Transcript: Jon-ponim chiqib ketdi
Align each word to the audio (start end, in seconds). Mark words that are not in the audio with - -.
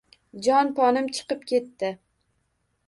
Jon-ponim 0.47 1.11
chiqib 1.19 1.47
ketdi 1.53 1.95